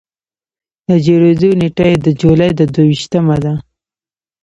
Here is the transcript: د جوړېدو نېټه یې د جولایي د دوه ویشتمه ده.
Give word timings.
د 0.87 0.89
جوړېدو 1.05 1.49
نېټه 1.61 1.85
یې 1.91 1.97
د 2.05 2.07
جولایي 2.21 2.53
د 2.59 2.61
دوه 2.73 2.83
ویشتمه 2.89 3.37
ده. 3.43 3.53